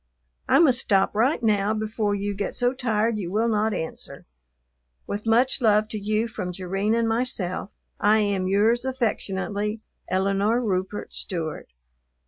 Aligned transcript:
I 0.49 0.57
must 0.57 0.79
stop 0.79 1.13
right 1.13 1.43
now 1.43 1.75
before 1.75 2.15
you 2.15 2.33
get 2.33 2.55
so 2.55 2.73
tired 2.73 3.19
you 3.19 3.29
will 3.31 3.47
not 3.47 3.71
answer. 3.71 4.25
With 5.05 5.27
much 5.27 5.61
love 5.61 5.87
to 5.89 5.99
you 5.99 6.27
from 6.27 6.51
Jerrine 6.51 6.95
and 6.95 7.07
myself, 7.07 7.69
I 7.99 8.17
am 8.17 8.47
Yours 8.47 8.83
affectionately, 8.83 9.83
ELINORE 10.09 10.59
RUPERT 10.63 11.13
STEWART. 11.13 11.67